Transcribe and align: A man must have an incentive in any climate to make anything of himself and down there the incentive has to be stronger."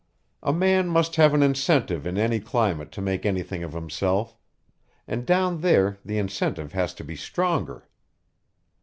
A 0.41 0.51
man 0.51 0.87
must 0.87 1.17
have 1.17 1.31
an 1.35 1.43
incentive 1.43 2.07
in 2.07 2.17
any 2.17 2.39
climate 2.39 2.91
to 2.93 3.03
make 3.03 3.23
anything 3.23 3.63
of 3.63 3.73
himself 3.73 4.35
and 5.07 5.27
down 5.27 5.61
there 5.61 5.99
the 6.03 6.17
incentive 6.17 6.71
has 6.71 6.95
to 6.95 7.03
be 7.03 7.15
stronger." 7.15 7.87